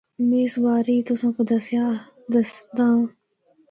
میں 0.27 0.43
اس 0.45 0.55
بارے 0.63 0.93
ای 0.95 1.01
تُساں 1.07 1.31
کو 1.35 1.41
دسداں 1.49 2.79
آں۔ 2.93 3.01